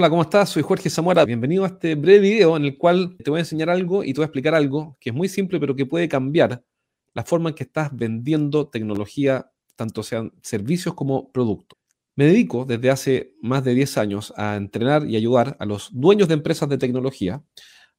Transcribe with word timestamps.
Hola, 0.00 0.08
¿cómo 0.08 0.22
estás? 0.22 0.48
Soy 0.48 0.62
Jorge 0.62 0.88
Zamora. 0.88 1.26
Bienvenido 1.26 1.62
a 1.62 1.66
este 1.66 1.94
breve 1.94 2.20
video 2.20 2.56
en 2.56 2.64
el 2.64 2.78
cual 2.78 3.18
te 3.22 3.28
voy 3.28 3.36
a 3.36 3.42
enseñar 3.42 3.68
algo 3.68 4.02
y 4.02 4.14
te 4.14 4.20
voy 4.20 4.22
a 4.22 4.28
explicar 4.28 4.54
algo 4.54 4.96
que 4.98 5.10
es 5.10 5.14
muy 5.14 5.28
simple 5.28 5.60
pero 5.60 5.76
que 5.76 5.84
puede 5.84 6.08
cambiar 6.08 6.64
la 7.12 7.22
forma 7.22 7.50
en 7.50 7.54
que 7.54 7.64
estás 7.64 7.94
vendiendo 7.94 8.68
tecnología, 8.68 9.52
tanto 9.76 10.02
sean 10.02 10.32
servicios 10.40 10.94
como 10.94 11.30
productos. 11.30 11.78
Me 12.16 12.24
dedico 12.24 12.64
desde 12.64 12.88
hace 12.88 13.34
más 13.42 13.62
de 13.62 13.74
10 13.74 13.98
años 13.98 14.32
a 14.38 14.56
entrenar 14.56 15.06
y 15.06 15.16
ayudar 15.16 15.58
a 15.60 15.66
los 15.66 15.90
dueños 15.92 16.28
de 16.28 16.34
empresas 16.34 16.70
de 16.70 16.78
tecnología 16.78 17.44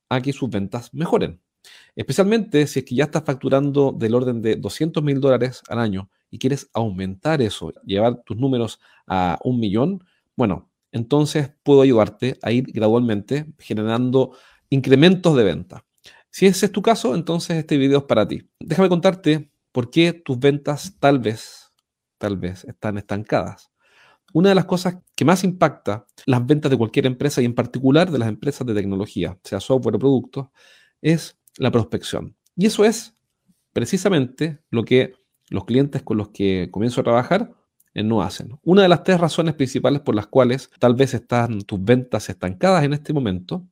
a 0.10 0.22
que 0.24 0.34
sus 0.34 0.50
ventas 0.50 0.92
mejoren. 0.96 1.40
Especialmente 1.96 2.66
si 2.66 2.80
es 2.80 2.86
que 2.86 2.96
ya 2.96 3.04
estás 3.04 3.26
facturando 3.26 3.92
del 3.92 4.16
orden 4.16 4.42
de 4.42 4.56
200 4.56 5.04
mil 5.04 5.22
dólares 5.22 5.62
al 5.70 5.78
año 5.78 6.10
y 6.32 6.40
quieres 6.40 6.68
aumentar 6.74 7.44
eso, 7.44 7.72
llevar 7.86 8.24
tus 8.24 8.38
números 8.38 8.80
a 9.06 9.38
un 9.44 9.60
millón, 9.60 10.04
bueno, 10.36 10.71
entonces 10.92 11.52
puedo 11.64 11.82
ayudarte 11.82 12.38
a 12.42 12.52
ir 12.52 12.66
gradualmente 12.72 13.46
generando 13.60 14.36
incrementos 14.70 15.36
de 15.36 15.44
venta. 15.44 15.86
Si 16.30 16.46
ese 16.46 16.68
es 16.68 16.72
tu 16.72 16.82
caso, 16.82 17.16
entonces 17.16 17.58
este 17.58 17.78
video 17.78 18.00
es 18.00 18.04
para 18.06 18.28
ti. 18.28 18.50
Déjame 18.60 18.90
contarte 18.90 19.52
por 19.72 19.90
qué 19.90 20.14
tus 20.14 20.40
ventas 20.40 20.98
tal 21.00 21.20
vez, 21.20 21.72
tal 22.18 22.38
vez 22.38 22.64
están 22.66 22.98
estancadas. 22.98 23.72
Una 24.34 24.50
de 24.50 24.56
las 24.56 24.66
cosas 24.66 24.98
que 25.16 25.26
más 25.26 25.44
impacta 25.44 26.06
las 26.26 26.46
ventas 26.46 26.72
de 26.72 26.78
cualquier 26.78 27.06
empresa 27.06 27.42
y 27.42 27.46
en 27.46 27.56
particular 27.56 28.10
de 28.10 28.20
las 28.20 28.30
empresas 28.30 28.66
de 28.66 28.74
tecnología, 28.74 29.38
sea 29.44 29.60
software 29.60 29.96
o 29.96 30.00
productos, 30.00 30.48
es 31.02 31.38
la 31.58 31.70
prospección. 31.70 32.38
Y 32.56 32.66
eso 32.66 32.86
es 32.86 33.14
precisamente 33.74 34.60
lo 34.70 34.84
que 34.84 35.14
los 35.50 35.66
clientes 35.66 36.02
con 36.02 36.18
los 36.18 36.30
que 36.30 36.70
comienzo 36.72 37.02
a 37.02 37.04
trabajar 37.04 37.54
no 37.94 38.22
hacen. 38.22 38.58
Una 38.64 38.84
de 38.84 38.90
las 38.90 39.04
tres 39.04 39.20
razones 39.20 39.56
principales 39.56 40.02
por 40.02 40.16
las 40.16 40.28
cuales 40.28 40.70
tal 40.80 40.96
vez 40.96 41.14
están 41.14 41.62
tus 41.62 41.84
ventas 41.84 42.30
estancadas 42.30 42.84
en 42.84 42.94
este 42.94 43.14
momento 43.14 43.66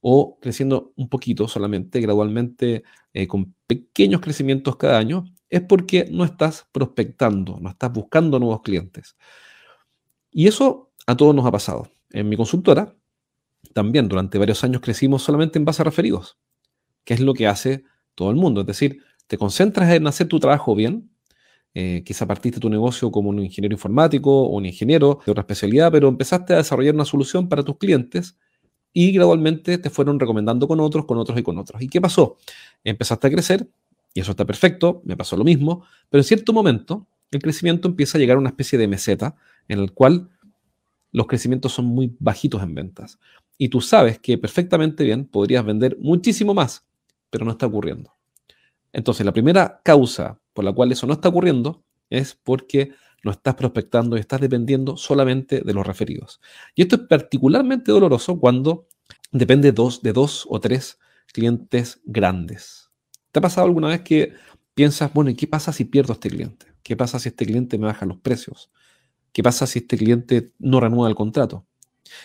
o 0.00 0.38
creciendo 0.40 0.92
un 0.96 1.08
poquito 1.08 1.46
solamente, 1.46 2.00
gradualmente, 2.00 2.82
eh, 3.14 3.28
con 3.28 3.54
pequeños 3.66 4.20
crecimientos 4.20 4.76
cada 4.76 4.98
año, 4.98 5.24
es 5.48 5.60
porque 5.60 6.08
no 6.10 6.24
estás 6.24 6.66
prospectando, 6.72 7.58
no 7.60 7.70
estás 7.70 7.92
buscando 7.92 8.38
nuevos 8.40 8.62
clientes. 8.62 9.16
Y 10.32 10.48
eso 10.48 10.90
a 11.06 11.16
todos 11.16 11.34
nos 11.34 11.46
ha 11.46 11.52
pasado. 11.52 11.88
En 12.10 12.28
mi 12.28 12.36
consultora, 12.36 12.96
también 13.74 14.08
durante 14.08 14.38
varios 14.38 14.64
años 14.64 14.82
crecimos 14.82 15.22
solamente 15.22 15.58
en 15.58 15.64
base 15.64 15.82
a 15.82 15.84
referidos, 15.84 16.36
que 17.04 17.14
es 17.14 17.20
lo 17.20 17.32
que 17.32 17.46
hace 17.46 17.84
todo 18.16 18.30
el 18.30 18.36
mundo. 18.36 18.62
Es 18.62 18.66
decir, 18.66 19.04
te 19.28 19.38
concentras 19.38 19.90
en 19.92 20.06
hacer 20.06 20.26
tu 20.26 20.40
trabajo 20.40 20.74
bien, 20.74 21.11
eh, 21.74 22.02
quizá 22.04 22.26
partiste 22.26 22.60
tu 22.60 22.68
negocio 22.68 23.10
como 23.10 23.30
un 23.30 23.38
ingeniero 23.40 23.74
informático 23.74 24.30
o 24.30 24.56
un 24.56 24.66
ingeniero 24.66 25.20
de 25.24 25.32
otra 25.32 25.42
especialidad, 25.42 25.90
pero 25.90 26.08
empezaste 26.08 26.52
a 26.52 26.58
desarrollar 26.58 26.94
una 26.94 27.04
solución 27.04 27.48
para 27.48 27.62
tus 27.62 27.78
clientes 27.78 28.36
y 28.92 29.12
gradualmente 29.12 29.78
te 29.78 29.88
fueron 29.88 30.20
recomendando 30.20 30.68
con 30.68 30.80
otros, 30.80 31.06
con 31.06 31.18
otros 31.18 31.38
y 31.38 31.42
con 31.42 31.58
otros. 31.58 31.80
¿Y 31.80 31.88
qué 31.88 32.00
pasó? 32.00 32.36
Empezaste 32.84 33.26
a 33.26 33.30
crecer 33.30 33.68
y 34.12 34.20
eso 34.20 34.32
está 34.32 34.44
perfecto, 34.44 35.00
me 35.04 35.16
pasó 35.16 35.36
lo 35.36 35.44
mismo, 35.44 35.84
pero 36.10 36.20
en 36.20 36.24
cierto 36.24 36.52
momento 36.52 37.06
el 37.30 37.40
crecimiento 37.40 37.88
empieza 37.88 38.18
a 38.18 38.20
llegar 38.20 38.36
a 38.36 38.40
una 38.40 38.50
especie 38.50 38.78
de 38.78 38.86
meseta 38.86 39.34
en 39.68 39.78
el 39.78 39.92
cual 39.92 40.28
los 41.12 41.26
crecimientos 41.26 41.72
son 41.72 41.86
muy 41.86 42.14
bajitos 42.18 42.62
en 42.62 42.74
ventas. 42.74 43.18
Y 43.56 43.68
tú 43.68 43.80
sabes 43.80 44.18
que 44.18 44.36
perfectamente 44.36 45.04
bien 45.04 45.26
podrías 45.26 45.64
vender 45.64 45.96
muchísimo 45.98 46.52
más, 46.52 46.86
pero 47.30 47.44
no 47.44 47.52
está 47.52 47.66
ocurriendo. 47.66 48.12
Entonces, 48.92 49.24
la 49.24 49.32
primera 49.32 49.80
causa 49.82 50.41
por 50.52 50.64
la 50.64 50.72
cual 50.72 50.92
eso 50.92 51.06
no 51.06 51.14
está 51.14 51.28
ocurriendo 51.28 51.84
es 52.10 52.34
porque 52.34 52.92
no 53.22 53.30
estás 53.30 53.54
prospectando 53.54 54.16
y 54.16 54.20
estás 54.20 54.40
dependiendo 54.40 54.96
solamente 54.96 55.60
de 55.60 55.74
los 55.74 55.86
referidos. 55.86 56.40
Y 56.74 56.82
esto 56.82 56.96
es 56.96 57.02
particularmente 57.02 57.92
doloroso 57.92 58.38
cuando 58.38 58.86
depende 59.30 59.72
de 59.72 60.12
dos, 60.12 60.46
o 60.48 60.60
tres 60.60 60.98
clientes 61.32 62.00
grandes. 62.04 62.90
¿Te 63.30 63.38
ha 63.38 63.42
pasado 63.42 63.66
alguna 63.66 63.88
vez 63.88 64.02
que 64.02 64.34
piensas, 64.74 65.12
bueno, 65.12 65.30
¿y 65.30 65.34
qué 65.34 65.46
pasa 65.46 65.72
si 65.72 65.84
pierdo 65.84 66.12
a 66.12 66.14
este 66.14 66.30
cliente? 66.30 66.66
¿Qué 66.82 66.96
pasa 66.96 67.18
si 67.18 67.28
este 67.28 67.46
cliente 67.46 67.78
me 67.78 67.86
baja 67.86 68.06
los 68.06 68.18
precios? 68.18 68.70
¿Qué 69.32 69.42
pasa 69.42 69.66
si 69.66 69.78
este 69.80 69.96
cliente 69.96 70.52
no 70.58 70.80
renueva 70.80 71.08
el 71.08 71.14
contrato? 71.14 71.66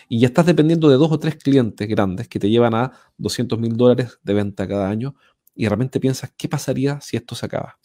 Y 0.08 0.20
ya 0.20 0.26
estás 0.26 0.44
dependiendo 0.44 0.90
de 0.90 0.96
dos 0.96 1.10
o 1.10 1.18
tres 1.18 1.36
clientes 1.36 1.88
grandes 1.88 2.28
que 2.28 2.38
te 2.38 2.50
llevan 2.50 2.74
a 2.74 2.92
200 3.16 3.58
mil 3.58 3.76
dólares 3.76 4.18
de 4.22 4.34
venta 4.34 4.68
cada 4.68 4.90
año 4.90 5.14
y 5.54 5.66
realmente 5.66 6.00
piensas, 6.00 6.32
¿qué 6.36 6.48
pasaría 6.48 7.00
si 7.00 7.16
esto 7.16 7.34
se 7.34 7.46
acaba? 7.46 7.77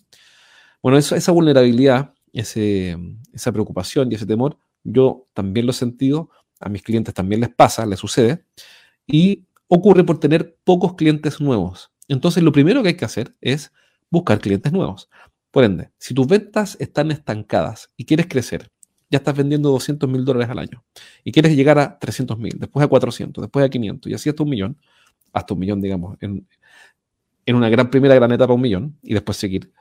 Bueno, 0.83 0.97
esa 0.97 1.31
vulnerabilidad, 1.31 2.13
esa 2.33 3.51
preocupación 3.53 4.11
y 4.11 4.15
ese 4.15 4.25
temor, 4.25 4.57
yo 4.83 5.27
también 5.33 5.65
lo 5.65 5.71
he 5.71 5.75
sentido, 5.75 6.29
a 6.59 6.67
mis 6.67 6.83
clientes 6.83 7.13
también 7.13 7.39
les 7.39 7.49
pasa, 7.49 7.85
les 7.85 7.97
sucede, 7.97 8.43
y 9.07 9.45
ocurre 9.69 10.03
por 10.03 10.19
tener 10.19 10.57
pocos 10.65 10.95
clientes 10.95 11.39
nuevos. 11.39 11.91
Entonces, 12.09 12.43
lo 12.43 12.51
primero 12.51 12.83
que 12.83 12.89
hay 12.89 12.97
que 12.97 13.05
hacer 13.05 13.33
es 13.39 13.71
buscar 14.09 14.39
clientes 14.39 14.73
nuevos. 14.73 15.09
Por 15.51 15.63
ende, 15.63 15.91
si 15.97 16.13
tus 16.13 16.27
ventas 16.27 16.75
están 16.81 17.11
estancadas 17.11 17.89
y 17.95 18.03
quieres 18.03 18.27
crecer, 18.27 18.69
ya 19.09 19.19
estás 19.19 19.37
vendiendo 19.37 19.69
200 19.69 20.09
mil 20.09 20.25
dólares 20.25 20.49
al 20.49 20.59
año 20.59 20.83
y 21.23 21.31
quieres 21.31 21.55
llegar 21.55 21.79
a 21.79 21.97
300 21.97 22.37
mil, 22.37 22.57
después 22.57 22.83
a 22.83 22.89
400, 22.89 23.41
después 23.41 23.65
a 23.65 23.69
500 23.69 24.11
y 24.11 24.15
así 24.15 24.29
hasta 24.29 24.43
un 24.43 24.49
millón, 24.49 24.77
hasta 25.31 25.53
un 25.53 25.59
millón, 25.61 25.79
digamos, 25.79 26.17
en, 26.19 26.45
en 27.45 27.55
una 27.55 27.69
gran 27.69 27.89
primera 27.89 28.15
gran 28.15 28.31
etapa 28.33 28.53
un 28.53 28.61
millón 28.61 28.97
y 29.01 29.13
después 29.13 29.37
seguir. 29.37 29.71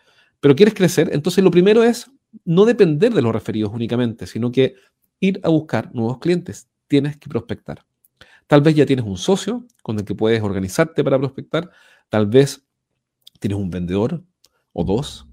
Pero 0.42 0.56
quieres 0.56 0.74
crecer, 0.74 1.08
entonces 1.12 1.44
lo 1.44 1.52
primero 1.52 1.84
es 1.84 2.10
no 2.44 2.64
depender 2.64 3.14
de 3.14 3.22
los 3.22 3.32
referidos 3.32 3.72
únicamente, 3.72 4.26
sino 4.26 4.50
que 4.50 4.74
ir 5.20 5.40
a 5.44 5.48
buscar 5.50 5.94
nuevos 5.94 6.18
clientes. 6.18 6.68
Tienes 6.88 7.16
que 7.16 7.28
prospectar. 7.28 7.86
Tal 8.48 8.60
vez 8.60 8.74
ya 8.74 8.84
tienes 8.84 9.04
un 9.04 9.16
socio 9.16 9.64
con 9.84 10.00
el 10.00 10.04
que 10.04 10.16
puedes 10.16 10.42
organizarte 10.42 11.04
para 11.04 11.16
prospectar. 11.16 11.70
Tal 12.08 12.26
vez 12.26 12.66
tienes 13.38 13.56
un 13.56 13.70
vendedor 13.70 14.24
o 14.72 14.82
dos. 14.82 15.28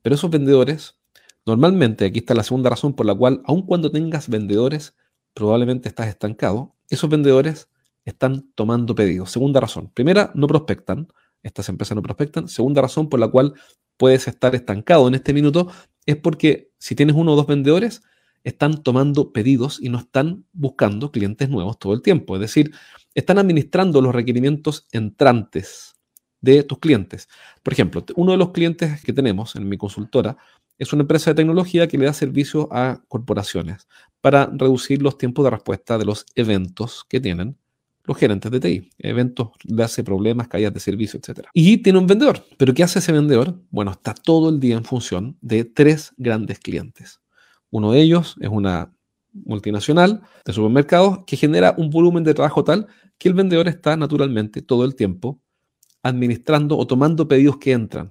Pero 0.00 0.14
esos 0.14 0.30
vendedores, 0.30 0.98
normalmente, 1.44 2.06
aquí 2.06 2.20
está 2.20 2.32
la 2.32 2.42
segunda 2.42 2.70
razón 2.70 2.94
por 2.94 3.04
la 3.04 3.14
cual, 3.14 3.42
aun 3.44 3.66
cuando 3.66 3.90
tengas 3.90 4.30
vendedores, 4.30 4.96
probablemente 5.34 5.90
estás 5.90 6.08
estancado. 6.08 6.74
Esos 6.88 7.10
vendedores 7.10 7.68
están 8.06 8.50
tomando 8.54 8.94
pedidos. 8.94 9.30
Segunda 9.30 9.60
razón. 9.60 9.90
Primera, 9.92 10.32
no 10.34 10.46
prospectan 10.46 11.08
estas 11.42 11.68
empresas 11.68 11.96
no 11.96 12.02
prospectan. 12.02 12.48
Segunda 12.48 12.82
razón 12.82 13.08
por 13.08 13.20
la 13.20 13.28
cual 13.28 13.54
puedes 14.02 14.26
estar 14.26 14.52
estancado 14.56 15.06
en 15.06 15.14
este 15.14 15.32
minuto 15.32 15.70
es 16.06 16.16
porque 16.16 16.72
si 16.76 16.96
tienes 16.96 17.14
uno 17.14 17.34
o 17.34 17.36
dos 17.36 17.46
vendedores, 17.46 18.02
están 18.42 18.82
tomando 18.82 19.32
pedidos 19.32 19.78
y 19.80 19.90
no 19.90 19.98
están 19.98 20.44
buscando 20.52 21.12
clientes 21.12 21.48
nuevos 21.48 21.78
todo 21.78 21.94
el 21.94 22.02
tiempo. 22.02 22.34
Es 22.34 22.40
decir, 22.40 22.72
están 23.14 23.38
administrando 23.38 24.02
los 24.02 24.12
requerimientos 24.12 24.88
entrantes 24.90 25.94
de 26.40 26.64
tus 26.64 26.80
clientes. 26.80 27.28
Por 27.62 27.74
ejemplo, 27.74 28.04
uno 28.16 28.32
de 28.32 28.38
los 28.38 28.50
clientes 28.50 29.04
que 29.04 29.12
tenemos 29.12 29.54
en 29.54 29.68
mi 29.68 29.78
consultora 29.78 30.36
es 30.78 30.92
una 30.92 31.02
empresa 31.02 31.30
de 31.30 31.36
tecnología 31.36 31.86
que 31.86 31.96
le 31.96 32.06
da 32.06 32.12
servicio 32.12 32.68
a 32.72 33.04
corporaciones 33.06 33.86
para 34.20 34.46
reducir 34.46 35.00
los 35.00 35.16
tiempos 35.16 35.44
de 35.44 35.50
respuesta 35.50 35.96
de 35.96 36.06
los 36.06 36.26
eventos 36.34 37.04
que 37.08 37.20
tienen 37.20 37.56
los 38.04 38.16
gerentes 38.16 38.50
de 38.50 38.60
TI. 38.60 38.90
Eventos 38.98 39.50
hace 39.82 40.02
problemas, 40.02 40.48
caídas 40.48 40.74
de 40.74 40.80
servicio, 40.80 41.18
etc. 41.18 41.46
Y 41.52 41.78
tiene 41.78 41.98
un 41.98 42.06
vendedor. 42.06 42.44
¿Pero 42.56 42.74
qué 42.74 42.82
hace 42.82 42.98
ese 42.98 43.12
vendedor? 43.12 43.60
Bueno, 43.70 43.92
está 43.92 44.14
todo 44.14 44.48
el 44.48 44.60
día 44.60 44.76
en 44.76 44.84
función 44.84 45.36
de 45.40 45.64
tres 45.64 46.12
grandes 46.16 46.58
clientes. 46.58 47.20
Uno 47.70 47.92
de 47.92 48.00
ellos 48.00 48.36
es 48.40 48.48
una 48.48 48.92
multinacional 49.32 50.22
de 50.44 50.52
supermercados 50.52 51.20
que 51.26 51.36
genera 51.36 51.74
un 51.78 51.90
volumen 51.90 52.22
de 52.24 52.34
trabajo 52.34 52.64
tal 52.64 52.86
que 53.18 53.28
el 53.28 53.34
vendedor 53.34 53.68
está 53.68 53.96
naturalmente 53.96 54.60
todo 54.60 54.84
el 54.84 54.94
tiempo 54.94 55.40
administrando 56.02 56.76
o 56.76 56.86
tomando 56.86 57.28
pedidos 57.28 57.56
que 57.56 57.72
entran 57.72 58.10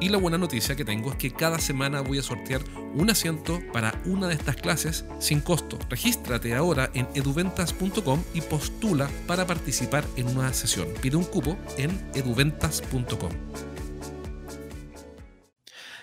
Y 0.00 0.10
la 0.10 0.18
buena 0.18 0.38
noticia 0.38 0.76
que 0.76 0.84
tengo 0.84 1.10
es 1.10 1.16
que 1.16 1.32
cada 1.32 1.58
semana 1.58 2.02
voy 2.02 2.18
a 2.18 2.22
sortear 2.22 2.60
un 2.94 3.10
asiento 3.10 3.58
para 3.72 4.00
una 4.06 4.28
de 4.28 4.34
estas 4.34 4.54
clases 4.54 5.04
sin 5.18 5.40
costo. 5.40 5.76
Regístrate 5.90 6.54
ahora 6.54 6.90
en 6.94 7.08
eduventas.com 7.14 8.22
y 8.32 8.40
postula 8.42 9.10
para 9.26 9.44
participar 9.46 10.04
en 10.16 10.28
una 10.28 10.52
sesión. 10.52 10.86
Pide 11.02 11.16
un 11.16 11.24
cupo 11.24 11.56
en 11.76 11.90
eduventas.com. 12.14 13.30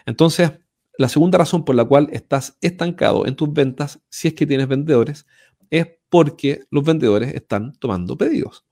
Entonces, 0.05 0.51
la 0.97 1.07
segunda 1.07 1.37
razón 1.37 1.63
por 1.63 1.75
la 1.75 1.85
cual 1.85 2.09
estás 2.11 2.57
estancado 2.61 3.25
en 3.25 3.35
tus 3.35 3.51
ventas, 3.53 4.01
si 4.09 4.27
es 4.27 4.33
que 4.33 4.45
tienes 4.45 4.67
vendedores, 4.67 5.25
es 5.69 5.87
porque 6.09 6.65
los 6.69 6.83
vendedores 6.83 7.33
están 7.33 7.73
tomando 7.79 8.17
pedidos. 8.17 8.65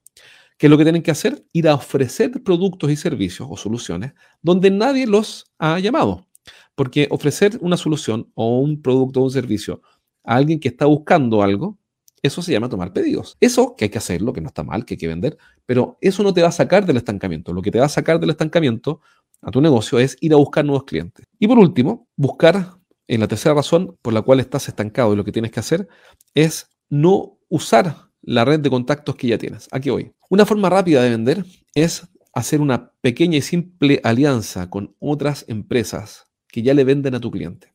¿Qué 0.57 0.67
es 0.67 0.71
lo 0.71 0.77
que 0.77 0.83
tienen 0.83 1.03
que 1.03 1.11
hacer? 1.11 1.45
Ir 1.51 1.67
a 1.67 1.75
ofrecer 1.75 2.43
productos 2.43 2.91
y 2.91 2.95
servicios 2.95 3.47
o 3.51 3.57
soluciones 3.57 4.13
donde 4.41 4.71
nadie 4.71 5.07
los 5.07 5.45
ha 5.59 5.79
llamado. 5.79 6.27
Porque 6.75 7.07
ofrecer 7.11 7.57
una 7.61 7.77
solución 7.77 8.31
o 8.33 8.59
un 8.59 8.81
producto 8.81 9.21
o 9.21 9.23
un 9.23 9.31
servicio 9.31 9.81
a 10.23 10.35
alguien 10.35 10.59
que 10.59 10.69
está 10.69 10.85
buscando 10.85 11.43
algo, 11.43 11.77
eso 12.21 12.41
se 12.41 12.53
llama 12.53 12.69
tomar 12.69 12.93
pedidos. 12.93 13.37
Eso 13.41 13.75
que 13.75 13.85
hay 13.85 13.89
que 13.89 13.97
hacerlo, 13.97 14.31
que 14.31 14.41
no 14.41 14.47
está 14.47 14.63
mal, 14.63 14.85
que 14.85 14.93
hay 14.93 14.97
que 14.97 15.07
vender, 15.07 15.37
pero 15.65 15.97
eso 15.99 16.23
no 16.23 16.33
te 16.33 16.41
va 16.41 16.47
a 16.47 16.51
sacar 16.51 16.85
del 16.85 16.97
estancamiento. 16.97 17.53
Lo 17.53 17.61
que 17.61 17.69
te 17.69 17.79
va 17.79 17.85
a 17.85 17.89
sacar 17.89 18.19
del 18.19 18.29
estancamiento 18.29 19.01
a 19.41 19.51
tu 19.51 19.59
negocio 19.59 19.99
es 19.99 20.17
ir 20.21 20.33
a 20.33 20.37
buscar 20.37 20.63
nuevos 20.63 20.85
clientes. 20.85 21.25
Y 21.37 21.47
por 21.47 21.59
último, 21.59 22.07
buscar, 22.15 22.77
en 23.07 23.19
la 23.19 23.27
tercera 23.27 23.55
razón 23.55 23.97
por 24.01 24.13
la 24.13 24.21
cual 24.21 24.39
estás 24.39 24.69
estancado 24.69 25.13
y 25.13 25.17
lo 25.17 25.25
que 25.25 25.33
tienes 25.33 25.51
que 25.51 25.59
hacer 25.59 25.87
es 26.33 26.69
no 26.89 27.37
usar 27.49 28.09
la 28.23 28.45
red 28.45 28.59
de 28.59 28.69
contactos 28.69 29.15
que 29.15 29.27
ya 29.27 29.37
tienes. 29.37 29.67
Aquí 29.71 29.89
voy. 29.89 30.11
Una 30.29 30.45
forma 30.45 30.69
rápida 30.69 31.03
de 31.03 31.11
vender 31.11 31.45
es 31.75 32.07
hacer 32.33 32.61
una 32.61 32.91
pequeña 33.01 33.37
y 33.37 33.41
simple 33.41 34.01
alianza 34.03 34.69
con 34.69 34.95
otras 34.99 35.45
empresas 35.47 36.27
que 36.47 36.63
ya 36.63 36.73
le 36.73 36.83
venden 36.83 37.15
a 37.15 37.19
tu 37.19 37.29
cliente. 37.29 37.73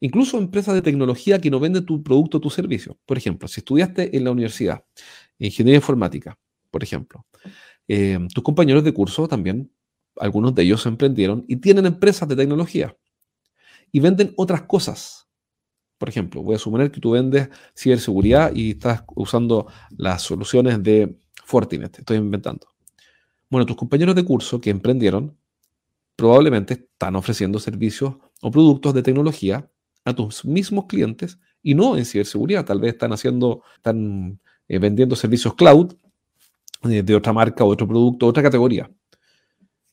Incluso 0.00 0.38
empresas 0.38 0.74
de 0.74 0.82
tecnología 0.82 1.40
que 1.40 1.50
no 1.50 1.60
venden 1.60 1.84
tu 1.84 2.02
producto 2.02 2.38
o 2.38 2.40
tu 2.40 2.50
servicio. 2.50 2.98
Por 3.04 3.18
ejemplo, 3.18 3.48
si 3.48 3.60
estudiaste 3.60 4.16
en 4.16 4.24
la 4.24 4.30
universidad, 4.30 4.84
ingeniería 5.38 5.76
informática, 5.76 6.38
por 6.70 6.82
ejemplo, 6.82 7.26
eh, 7.88 8.18
tus 8.32 8.44
compañeros 8.44 8.84
de 8.84 8.94
curso 8.94 9.28
también, 9.28 9.70
algunos 10.16 10.54
de 10.54 10.62
ellos 10.62 10.86
emprendieron 10.86 11.44
y 11.48 11.56
tienen 11.56 11.86
empresas 11.86 12.28
de 12.28 12.36
tecnología 12.36 12.96
y 13.92 14.00
venden 14.00 14.32
otras 14.36 14.62
cosas. 14.62 15.28
Por 16.00 16.08
ejemplo, 16.08 16.42
voy 16.42 16.54
a 16.54 16.58
suponer 16.58 16.90
que 16.90 16.98
tú 16.98 17.10
vendes 17.10 17.50
ciberseguridad 17.76 18.54
y 18.54 18.70
estás 18.70 19.04
usando 19.14 19.66
las 19.98 20.22
soluciones 20.22 20.82
de 20.82 21.14
Fortinet, 21.44 21.98
estoy 21.98 22.16
inventando. 22.16 22.68
Bueno, 23.50 23.66
tus 23.66 23.76
compañeros 23.76 24.14
de 24.14 24.24
curso 24.24 24.62
que 24.62 24.70
emprendieron 24.70 25.36
probablemente 26.16 26.72
están 26.72 27.16
ofreciendo 27.16 27.58
servicios 27.58 28.14
o 28.40 28.50
productos 28.50 28.94
de 28.94 29.02
tecnología 29.02 29.68
a 30.06 30.14
tus 30.14 30.42
mismos 30.46 30.86
clientes 30.86 31.38
y 31.62 31.74
no 31.74 31.98
en 31.98 32.06
ciberseguridad. 32.06 32.64
Tal 32.64 32.80
vez 32.80 32.94
están 32.94 33.12
haciendo, 33.12 33.62
están 33.76 34.40
eh, 34.68 34.78
vendiendo 34.78 35.14
servicios 35.16 35.52
cloud 35.52 35.92
eh, 36.84 37.02
de 37.02 37.14
otra 37.14 37.34
marca, 37.34 37.62
otro 37.62 37.86
producto, 37.86 38.26
otra 38.26 38.42
categoría. 38.42 38.90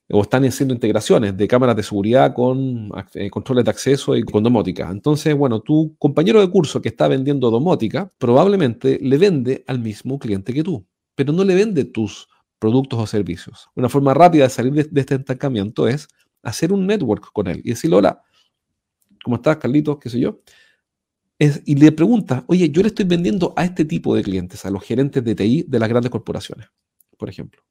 O 0.09 0.21
están 0.21 0.45
haciendo 0.45 0.73
integraciones 0.73 1.35
de 1.35 1.47
cámaras 1.47 1.75
de 1.75 1.83
seguridad 1.83 2.33
con 2.33 2.89
eh, 3.13 3.29
controles 3.29 3.65
de 3.65 3.71
acceso 3.71 4.15
y 4.15 4.23
con 4.23 4.41
domótica. 4.41 4.89
Entonces, 4.89 5.35
bueno, 5.35 5.59
tu 5.59 5.95
compañero 5.97 6.39
de 6.39 6.49
curso 6.49 6.81
que 6.81 6.89
está 6.89 7.07
vendiendo 7.07 7.51
domótica 7.51 8.11
probablemente 8.17 8.99
le 9.01 9.17
vende 9.17 9.65
al 9.67 9.79
mismo 9.79 10.17
cliente 10.17 10.53
que 10.53 10.63
tú, 10.63 10.85
pero 11.13 11.33
no 11.33 11.43
le 11.43 11.55
vende 11.55 11.83
tus 11.83 12.29
productos 12.57 12.99
o 12.99 13.07
servicios. 13.07 13.69
Una 13.75 13.89
forma 13.89 14.13
rápida 14.13 14.43
de 14.43 14.49
salir 14.49 14.73
de, 14.73 14.99
este 14.99 15.15
estancamiento 15.15 15.87
es 15.87 16.07
hacer 16.41 16.71
un 16.71 16.87
network 16.87 17.31
con 17.33 17.47
él 17.47 17.61
y 17.63 17.69
decirle, 17.71 17.97
hola, 17.97 18.23
¿cómo 19.23 19.35
estás, 19.35 19.57
Carlitos? 19.57 19.97
¿Qué 19.99 20.09
sé 20.09 20.19
yo? 20.19 20.39
y 21.39 21.75
le 21.75 21.91
pregunta, 21.91 22.43
oye, 22.47 22.71
yo 22.71 22.81
le 22.81 22.87
estoy 22.87 23.05
vendiendo 23.05 23.53
a 23.55 23.63
este 23.63 23.85
tipo 23.85 24.15
de 24.15 24.23
clientes, 24.23 24.65
a 24.65 24.71
los 24.71 24.83
gerentes 24.83 25.23
de 25.23 25.35
TI 25.35 25.65
de 25.67 25.77
las 25.77 25.87
grandes 25.87 26.09
corporaciones, 26.09 26.67
por 27.15 27.29
ejemplo. 27.29 27.61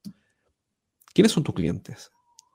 ¿Quiénes 1.13 1.33
son 1.33 1.43
tus 1.43 1.55
clientes? 1.55 2.13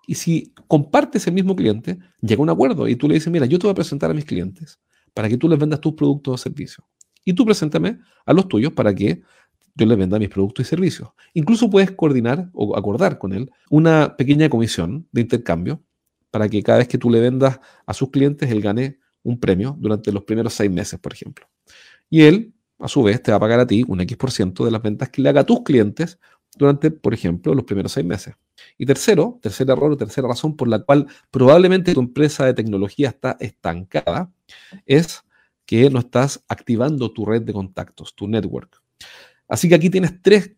Y 0.08 0.16
si 0.16 0.54
compartes 0.68 1.28
el 1.28 1.34
mismo 1.34 1.56
cliente, 1.56 2.00
llega 2.22 2.40
a 2.40 2.44
un 2.44 2.50
acuerdo 2.50 2.88
y 2.88 2.96
tú 2.96 3.08
le 3.08 3.16
dices, 3.16 3.32
mira, 3.32 3.46
yo 3.46 3.60
te 3.60 3.68
voy 3.68 3.72
a 3.72 3.76
presentar 3.76 4.12
a 4.12 4.14
mis 4.14 4.26
clientes 4.26 4.80
para 5.14 5.30
que 5.30 5.38
tú 5.38 5.48
les 5.48 5.60
vendas 5.60 5.80
tus 5.82 5.94
productos 5.94 6.34
o 6.34 6.38
servicios. 6.38 6.86
Y 7.24 7.34
tú 7.34 7.46
preséntame 7.46 8.00
a 8.26 8.34
los 8.34 8.48
tuyos 8.48 8.74
para 8.74 8.94
que 8.94 9.22
yo 9.76 9.86
les 9.86 9.98
venda 9.98 10.20
mis 10.20 10.30
productos 10.30 10.66
y 10.66 10.70
servicios. 10.70 11.10
Incluso 11.34 11.70
puedes 11.70 11.92
coordinar 11.92 12.50
o 12.54 12.76
acordar 12.76 13.18
con 13.18 13.34
él 13.34 13.52
una 13.70 14.16
pequeña 14.18 14.50
comisión 14.50 15.08
de 15.12 15.22
intercambio 15.22 15.82
para 16.30 16.50
que 16.50 16.64
cada 16.64 16.80
vez 16.80 16.88
que 16.88 16.98
tú 16.98 17.10
le 17.10 17.20
vendas 17.20 17.60
a 17.86 17.94
sus 17.94 18.10
clientes, 18.10 18.50
él 18.50 18.62
gane 18.62 19.00
un 19.24 19.40
premio 19.40 19.76
durante 19.80 20.12
los 20.12 20.24
primeros 20.24 20.54
seis 20.54 20.72
meses, 20.72 21.00
por 21.00 21.14
ejemplo. 21.14 21.48
Y 22.10 22.24
él, 22.24 22.54
a 22.80 22.88
su 22.88 23.04
vez, 23.04 23.22
te 23.22 23.32
va 23.32 23.38
a 23.38 23.40
pagar 23.40 23.60
a 23.60 23.68
ti 23.68 23.84
un 23.88 24.02
X% 24.02 24.66
de 24.66 24.72
las 24.72 24.82
ventas 24.82 25.10
que 25.10 25.22
le 25.22 25.30
haga 25.30 25.42
a 25.42 25.46
tus 25.46 25.62
clientes 25.64 26.20
durante, 26.58 26.92
por 26.92 27.14
ejemplo, 27.14 27.54
los 27.54 27.66
primeros 27.66 27.92
seis 27.92 28.06
meses. 28.06 28.36
Y 28.78 28.86
tercero, 28.86 29.40
tercer 29.42 29.70
error 29.70 29.92
o 29.92 29.98
tercera 29.98 30.28
razón 30.28 30.56
por 30.56 30.68
la 30.68 30.80
cual 30.80 31.08
probablemente 31.30 31.94
tu 31.94 32.00
empresa 32.00 32.46
de 32.46 32.54
tecnología 32.54 33.10
está 33.10 33.38
estancada, 33.40 34.32
es 34.86 35.24
que 35.66 35.90
no 35.90 36.00
estás 36.00 36.44
activando 36.48 37.12
tu 37.12 37.26
red 37.26 37.44
de 37.44 37.54
contactos, 37.54 38.16
tu 38.16 38.28
network. 38.28 38.82
Así 39.48 39.70
que 39.70 39.76
aquí 39.76 39.90
tienes 39.90 40.22
tres 40.22 40.52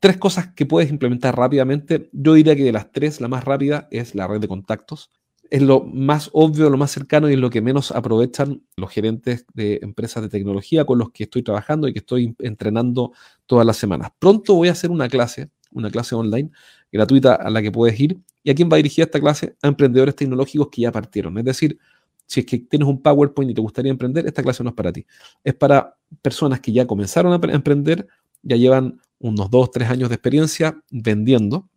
Tres 0.00 0.16
cosas 0.16 0.52
que 0.54 0.64
puedes 0.64 0.90
implementar 0.90 1.36
rápidamente. 1.36 2.08
Yo 2.12 2.34
diría 2.34 2.54
que 2.54 2.62
de 2.62 2.72
las 2.72 2.92
tres, 2.92 3.20
la 3.20 3.26
más 3.26 3.44
rápida 3.44 3.88
es 3.90 4.14
la 4.14 4.28
red 4.28 4.38
de 4.40 4.46
contactos. 4.46 5.10
Es 5.50 5.60
lo 5.60 5.82
más 5.82 6.30
obvio, 6.32 6.70
lo 6.70 6.76
más 6.76 6.92
cercano 6.92 7.28
y 7.28 7.32
es 7.32 7.38
lo 7.38 7.50
que 7.50 7.60
menos 7.60 7.90
aprovechan 7.90 8.62
los 8.76 8.90
gerentes 8.92 9.44
de 9.54 9.80
empresas 9.82 10.22
de 10.22 10.28
tecnología 10.28 10.84
con 10.84 10.98
los 10.98 11.10
que 11.10 11.24
estoy 11.24 11.42
trabajando 11.42 11.88
y 11.88 11.94
que 11.94 11.98
estoy 11.98 12.36
entrenando 12.38 13.12
todas 13.46 13.66
las 13.66 13.76
semanas. 13.76 14.12
Pronto 14.20 14.54
voy 14.54 14.68
a 14.68 14.72
hacer 14.72 14.90
una 14.90 15.08
clase, 15.08 15.50
una 15.72 15.90
clase 15.90 16.14
online 16.14 16.50
gratuita 16.92 17.34
a 17.34 17.50
la 17.50 17.62
que 17.62 17.72
puedes 17.72 17.98
ir. 17.98 18.18
¿Y 18.42 18.50
a 18.50 18.54
quién 18.54 18.68
va 18.72 18.76
dirigida 18.76 19.04
esta 19.04 19.20
clase? 19.20 19.56
A 19.62 19.68
emprendedores 19.68 20.14
tecnológicos 20.16 20.68
que 20.68 20.82
ya 20.82 20.92
partieron. 20.92 21.36
Es 21.38 21.44
decir, 21.44 21.78
si 22.26 22.40
es 22.40 22.46
que 22.46 22.58
tienes 22.58 22.88
un 22.88 23.00
PowerPoint 23.00 23.50
y 23.50 23.54
te 23.54 23.60
gustaría 23.60 23.90
emprender, 23.90 24.26
esta 24.26 24.42
clase 24.42 24.62
no 24.62 24.70
es 24.70 24.76
para 24.76 24.92
ti. 24.92 25.06
Es 25.42 25.54
para 25.54 25.96
personas 26.22 26.60
que 26.60 26.72
ya 26.72 26.86
comenzaron 26.86 27.32
a 27.32 27.54
emprender, 27.54 28.06
ya 28.42 28.56
llevan 28.56 29.00
unos 29.18 29.50
dos, 29.50 29.70
tres 29.70 29.88
años 29.88 30.08
de 30.08 30.14
experiencia 30.16 30.80
vendiendo, 30.90 31.68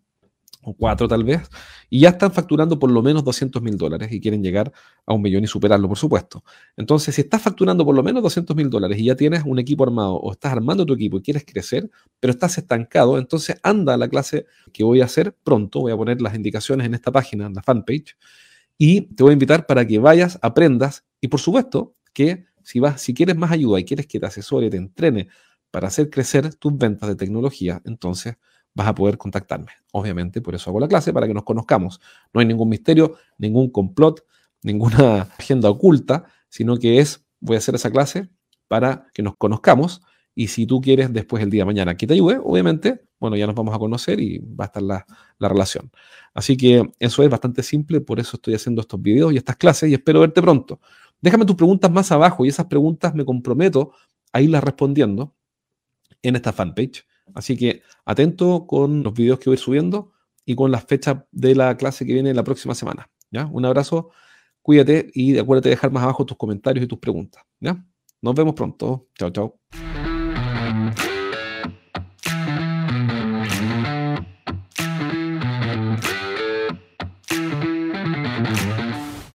o 0.63 0.73
cuatro 0.73 1.07
tal 1.07 1.23
vez, 1.23 1.49
y 1.89 2.01
ya 2.01 2.09
están 2.09 2.31
facturando 2.31 2.77
por 2.79 2.91
lo 2.91 3.01
menos 3.01 3.23
200 3.23 3.61
mil 3.61 3.77
dólares 3.77 4.11
y 4.11 4.19
quieren 4.21 4.43
llegar 4.43 4.71
a 5.05 5.13
un 5.13 5.21
millón 5.21 5.43
y 5.43 5.47
superarlo, 5.47 5.87
por 5.87 5.97
supuesto. 5.97 6.43
Entonces, 6.77 7.15
si 7.15 7.21
estás 7.21 7.41
facturando 7.41 7.83
por 7.85 7.95
lo 7.95 8.03
menos 8.03 8.23
200 8.23 8.55
mil 8.55 8.69
dólares 8.69 8.99
y 8.99 9.05
ya 9.05 9.15
tienes 9.15 9.43
un 9.45 9.59
equipo 9.59 9.83
armado 9.83 10.15
o 10.15 10.31
estás 10.31 10.51
armando 10.53 10.85
tu 10.85 10.93
equipo 10.93 11.17
y 11.17 11.21
quieres 11.21 11.45
crecer, 11.45 11.89
pero 12.19 12.31
estás 12.31 12.57
estancado, 12.57 13.17
entonces 13.17 13.57
anda 13.63 13.93
a 13.95 13.97
la 13.97 14.07
clase 14.07 14.45
que 14.73 14.83
voy 14.83 15.01
a 15.01 15.05
hacer 15.05 15.35
pronto, 15.43 15.81
voy 15.81 15.91
a 15.91 15.97
poner 15.97 16.21
las 16.21 16.35
indicaciones 16.35 16.85
en 16.87 16.93
esta 16.93 17.11
página, 17.11 17.47
en 17.47 17.53
la 17.53 17.63
fanpage, 17.63 18.15
y 18.77 19.01
te 19.01 19.23
voy 19.23 19.31
a 19.31 19.33
invitar 19.33 19.65
para 19.67 19.85
que 19.85 19.99
vayas, 19.99 20.39
aprendas 20.41 21.05
y 21.19 21.27
por 21.27 21.39
supuesto 21.39 21.95
que 22.13 22.45
si 22.63 22.79
vas, 22.79 23.01
si 23.01 23.13
quieres 23.13 23.35
más 23.35 23.51
ayuda 23.51 23.79
y 23.79 23.85
quieres 23.85 24.07
que 24.07 24.19
te 24.19 24.25
asesore, 24.25 24.69
te 24.69 24.77
entrene 24.77 25.27
para 25.71 25.87
hacer 25.87 26.09
crecer 26.09 26.53
tus 26.55 26.77
ventas 26.77 27.09
de 27.09 27.15
tecnología, 27.15 27.81
entonces 27.85 28.35
vas 28.73 28.87
a 28.87 28.95
poder 28.95 29.17
contactarme. 29.17 29.71
Obviamente, 29.91 30.41
por 30.41 30.55
eso 30.55 30.69
hago 30.69 30.79
la 30.79 30.87
clase, 30.87 31.13
para 31.13 31.27
que 31.27 31.33
nos 31.33 31.43
conozcamos. 31.43 31.99
No 32.33 32.39
hay 32.39 32.45
ningún 32.45 32.69
misterio, 32.69 33.15
ningún 33.37 33.69
complot, 33.69 34.25
ninguna 34.63 35.21
agenda 35.39 35.69
oculta, 35.69 36.25
sino 36.49 36.77
que 36.77 36.99
es, 36.99 37.25
voy 37.39 37.55
a 37.55 37.59
hacer 37.59 37.75
esa 37.75 37.91
clase 37.91 38.29
para 38.67 39.07
que 39.13 39.21
nos 39.21 39.35
conozcamos 39.35 40.01
y 40.33 40.47
si 40.47 40.65
tú 40.65 40.79
quieres 40.79 41.11
después 41.11 41.43
el 41.43 41.49
día 41.49 41.61
de 41.61 41.65
mañana 41.65 41.95
que 41.95 42.07
te 42.07 42.13
ayude, 42.13 42.39
obviamente, 42.41 43.01
bueno, 43.19 43.35
ya 43.35 43.45
nos 43.45 43.55
vamos 43.55 43.75
a 43.75 43.79
conocer 43.79 44.19
y 44.19 44.39
va 44.39 44.65
a 44.65 44.67
estar 44.67 44.81
la, 44.81 45.05
la, 45.37 45.49
relación. 45.49 45.91
Así 46.33 46.55
que 46.55 46.89
eso 46.99 47.23
es 47.23 47.29
bastante 47.29 47.63
simple, 47.63 47.99
por 47.99 48.19
eso 48.19 48.37
estoy 48.37 48.53
haciendo 48.53 48.81
estos 48.81 49.01
videos 49.01 49.33
y 49.33 49.37
estas 49.37 49.57
clases 49.57 49.89
y 49.89 49.93
espero 49.93 50.21
verte 50.21 50.41
pronto. 50.41 50.79
Déjame 51.19 51.45
tus 51.45 51.55
preguntas 51.55 51.91
más 51.91 52.11
abajo 52.11 52.45
y 52.45 52.49
esas 52.49 52.67
preguntas 52.67 53.13
me 53.13 53.25
comprometo 53.25 53.91
a 54.31 54.41
irlas 54.41 54.63
respondiendo 54.63 55.35
en 56.21 56.35
esta 56.37 56.53
fanpage. 56.53 57.05
Así 57.35 57.57
que 57.57 57.81
atento 58.05 58.65
con 58.67 59.03
los 59.03 59.13
videos 59.13 59.39
que 59.39 59.49
voy 59.49 59.57
subiendo 59.57 60.11
y 60.45 60.55
con 60.55 60.71
las 60.71 60.85
fechas 60.85 61.17
de 61.31 61.55
la 61.55 61.77
clase 61.77 62.05
que 62.05 62.13
viene 62.13 62.33
la 62.33 62.43
próxima 62.43 62.75
semana. 62.75 63.09
¿ya? 63.31 63.45
Un 63.45 63.65
abrazo, 63.65 64.11
cuídate 64.61 65.09
y 65.13 65.37
acuérdate 65.37 65.69
de 65.69 65.75
dejar 65.75 65.91
más 65.91 66.03
abajo 66.03 66.25
tus 66.25 66.37
comentarios 66.37 66.85
y 66.85 66.87
tus 66.87 66.99
preguntas. 66.99 67.43
¿ya? 67.59 67.83
Nos 68.21 68.35
vemos 68.35 68.53
pronto. 68.53 69.07
Chao, 69.17 69.29
chao. 69.31 69.90